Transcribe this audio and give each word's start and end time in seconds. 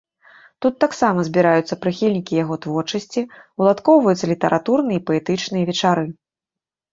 Тут 0.65 0.75
таксама 0.83 1.19
збіраюцца 1.27 1.77
прыхільнікі 1.83 2.33
яго 2.43 2.55
творчасці, 2.67 3.21
уладкоўваюцца 3.63 4.25
літаратурныя 4.33 4.97
і 5.03 5.05
паэтычныя 5.11 5.63
вечары. 5.73 6.03